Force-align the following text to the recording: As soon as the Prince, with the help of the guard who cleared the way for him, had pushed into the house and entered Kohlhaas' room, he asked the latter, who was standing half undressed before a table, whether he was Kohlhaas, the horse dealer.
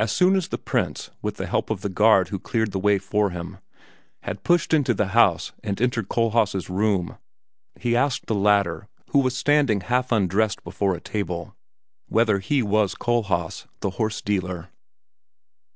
As 0.00 0.10
soon 0.10 0.34
as 0.34 0.48
the 0.48 0.58
Prince, 0.58 1.12
with 1.22 1.36
the 1.36 1.46
help 1.46 1.70
of 1.70 1.82
the 1.82 1.88
guard 1.88 2.30
who 2.30 2.40
cleared 2.40 2.72
the 2.72 2.80
way 2.80 2.98
for 2.98 3.30
him, 3.30 3.58
had 4.24 4.42
pushed 4.42 4.74
into 4.74 4.92
the 4.94 5.10
house 5.14 5.52
and 5.62 5.80
entered 5.80 6.08
Kohlhaas' 6.08 6.68
room, 6.68 7.16
he 7.78 7.94
asked 7.94 8.26
the 8.26 8.34
latter, 8.34 8.88
who 9.10 9.20
was 9.20 9.36
standing 9.36 9.82
half 9.82 10.10
undressed 10.10 10.64
before 10.64 10.96
a 10.96 11.00
table, 11.00 11.54
whether 12.08 12.40
he 12.40 12.64
was 12.64 12.96
Kohlhaas, 12.96 13.68
the 13.78 13.90
horse 13.90 14.20
dealer. 14.22 14.70